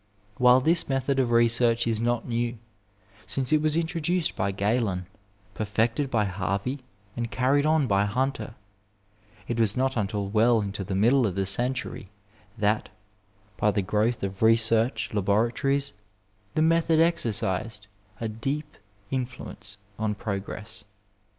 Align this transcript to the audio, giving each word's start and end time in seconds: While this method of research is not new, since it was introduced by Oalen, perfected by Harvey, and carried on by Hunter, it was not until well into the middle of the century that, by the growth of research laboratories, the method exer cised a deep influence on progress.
While 0.37 0.61
this 0.61 0.89
method 0.89 1.19
of 1.19 1.29
research 1.29 1.85
is 1.85 1.99
not 1.99 2.27
new, 2.27 2.57
since 3.27 3.53
it 3.53 3.61
was 3.61 3.77
introduced 3.77 4.35
by 4.35 4.51
Oalen, 4.51 5.05
perfected 5.53 6.09
by 6.09 6.25
Harvey, 6.25 6.79
and 7.15 7.29
carried 7.29 7.67
on 7.67 7.85
by 7.85 8.05
Hunter, 8.05 8.55
it 9.47 9.59
was 9.59 9.77
not 9.77 9.95
until 9.97 10.27
well 10.27 10.59
into 10.59 10.83
the 10.83 10.95
middle 10.95 11.27
of 11.27 11.35
the 11.35 11.45
century 11.45 12.09
that, 12.57 12.89
by 13.57 13.69
the 13.69 13.83
growth 13.83 14.23
of 14.23 14.41
research 14.41 15.13
laboratories, 15.13 15.93
the 16.55 16.63
method 16.63 16.97
exer 16.99 17.29
cised 17.29 17.81
a 18.19 18.27
deep 18.27 18.77
influence 19.11 19.77
on 19.99 20.15
progress. 20.15 20.83